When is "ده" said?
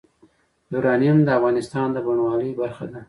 2.91-2.99